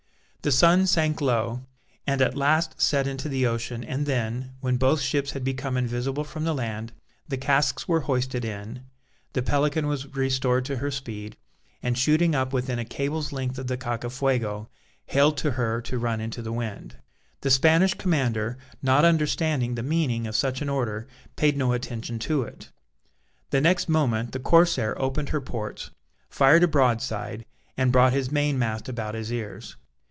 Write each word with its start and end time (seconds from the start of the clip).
The 0.43 0.51
sun 0.51 0.87
sank 0.87 1.21
low, 1.21 1.67
and 2.07 2.19
at 2.19 2.33
last 2.35 2.81
set 2.81 3.05
into 3.05 3.29
the 3.29 3.45
ocean, 3.45 3.83
and 3.83 4.07
then, 4.07 4.53
when 4.59 4.77
both 4.77 4.99
ships 4.99 5.33
had 5.33 5.43
become 5.43 5.77
invisible 5.77 6.23
from 6.23 6.45
the 6.45 6.55
land, 6.55 6.93
the 7.27 7.37
casks 7.37 7.87
were 7.87 7.99
hoisted 8.09 8.43
in, 8.43 8.85
the 9.33 9.43
Pelican 9.43 9.85
was 9.85 10.07
restored 10.15 10.65
to 10.65 10.77
her 10.77 10.89
speed, 10.89 11.37
and 11.83 11.95
shooting 11.95 12.33
up 12.33 12.53
within 12.53 12.79
a 12.79 12.85
cable's 12.85 13.31
length 13.31 13.59
of 13.59 13.67
the 13.67 13.77
Cacafuego, 13.77 14.67
hailed 15.05 15.37
to 15.37 15.51
her 15.51 15.79
to 15.83 15.99
run 15.99 16.19
into 16.19 16.41
the 16.41 16.51
wind. 16.51 16.95
The 17.41 17.51
Spanish 17.51 17.93
commander, 17.93 18.57
not 18.81 19.05
understanding 19.05 19.75
the 19.75 19.83
meaning 19.83 20.25
of 20.25 20.35
such 20.35 20.59
an 20.59 20.69
order, 20.69 21.07
paid 21.35 21.55
no 21.55 21.71
attention 21.71 22.17
to 22.17 22.41
it. 22.41 22.71
The 23.51 23.61
next 23.61 23.87
moment 23.87 24.31
the 24.31 24.39
corsair 24.39 24.99
opened 24.99 25.29
her 25.29 25.39
ports, 25.41 25.91
fired 26.31 26.63
a 26.63 26.67
broadside, 26.67 27.45
and 27.77 27.91
brought 27.91 28.13
his 28.13 28.31
main 28.31 28.57
mast 28.57 28.89
about 28.89 29.13
his 29.13 29.31
ears. 29.31 29.75